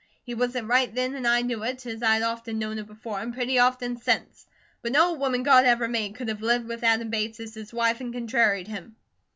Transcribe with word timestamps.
He 0.23 0.33
wasn't 0.33 0.67
RIGHT 0.67 0.95
then, 0.95 1.13
and 1.13 1.27
I 1.27 1.43
knew 1.43 1.61
it, 1.61 1.85
as 1.85 2.01
I'd 2.01 2.23
often 2.23 2.57
known 2.57 2.79
it 2.79 2.87
before, 2.87 3.19
and 3.19 3.31
pretty 3.35 3.59
often 3.59 3.97
since; 4.01 4.47
but 4.81 4.91
no 4.93 5.13
woman 5.13 5.43
God 5.43 5.63
ever 5.63 5.87
made 5.87 6.15
could 6.15 6.27
have 6.29 6.41
lived 6.41 6.67
with 6.67 6.83
Adam 6.83 7.11
Bates 7.11 7.39
as 7.39 7.53
his 7.53 7.71
wife 7.71 8.01
and 8.01 8.11
contraried 8.11 8.67
him. 8.67 8.95